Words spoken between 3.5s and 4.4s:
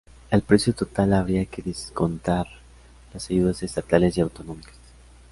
estatales y